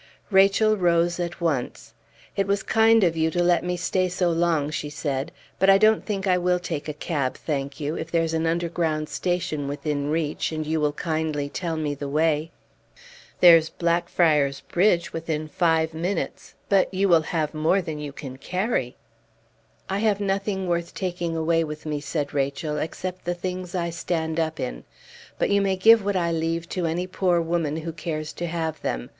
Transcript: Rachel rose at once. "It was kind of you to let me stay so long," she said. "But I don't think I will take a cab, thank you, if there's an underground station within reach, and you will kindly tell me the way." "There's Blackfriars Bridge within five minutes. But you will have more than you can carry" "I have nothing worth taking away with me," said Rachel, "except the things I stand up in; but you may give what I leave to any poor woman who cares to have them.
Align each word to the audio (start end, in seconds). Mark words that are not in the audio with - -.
Rachel 0.31 0.75
rose 0.77 1.19
at 1.19 1.39
once. 1.39 1.93
"It 2.35 2.47
was 2.47 2.63
kind 2.63 3.03
of 3.03 3.15
you 3.15 3.29
to 3.29 3.43
let 3.43 3.63
me 3.63 3.77
stay 3.77 4.09
so 4.09 4.31
long," 4.31 4.71
she 4.71 4.89
said. 4.89 5.31
"But 5.59 5.69
I 5.69 5.77
don't 5.77 6.03
think 6.07 6.25
I 6.25 6.39
will 6.39 6.57
take 6.57 6.87
a 6.89 6.93
cab, 6.95 7.35
thank 7.37 7.79
you, 7.79 7.95
if 7.95 8.09
there's 8.09 8.33
an 8.33 8.47
underground 8.47 9.09
station 9.09 9.67
within 9.67 10.09
reach, 10.09 10.51
and 10.51 10.65
you 10.65 10.81
will 10.81 10.93
kindly 10.93 11.49
tell 11.49 11.77
me 11.77 11.93
the 11.93 12.09
way." 12.09 12.49
"There's 13.41 13.69
Blackfriars 13.69 14.61
Bridge 14.61 15.13
within 15.13 15.47
five 15.47 15.93
minutes. 15.93 16.55
But 16.67 16.91
you 16.91 17.07
will 17.07 17.21
have 17.29 17.53
more 17.53 17.79
than 17.79 17.99
you 17.99 18.11
can 18.11 18.37
carry" 18.37 18.95
"I 19.87 19.99
have 19.99 20.19
nothing 20.19 20.67
worth 20.67 20.95
taking 20.95 21.37
away 21.37 21.63
with 21.63 21.85
me," 21.85 22.01
said 22.01 22.33
Rachel, 22.33 22.79
"except 22.79 23.23
the 23.23 23.35
things 23.35 23.75
I 23.75 23.91
stand 23.91 24.39
up 24.39 24.59
in; 24.59 24.83
but 25.37 25.51
you 25.51 25.61
may 25.61 25.75
give 25.75 26.03
what 26.03 26.15
I 26.15 26.31
leave 26.31 26.67
to 26.69 26.87
any 26.87 27.05
poor 27.05 27.39
woman 27.39 27.77
who 27.77 27.93
cares 27.93 28.33
to 28.33 28.47
have 28.47 28.81
them. 28.81 29.09